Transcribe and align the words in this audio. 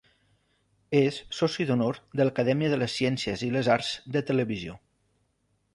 És 0.99 1.19
Soci 1.41 1.67
d'Honor 1.71 1.99
de 2.21 2.27
l'Acadèmia 2.27 2.73
de 2.75 2.81
les 2.85 2.97
Ciències 3.01 3.47
i 3.51 3.53
les 3.59 3.71
Arts 3.79 3.95
de 4.17 4.27
Televisió. 4.33 4.81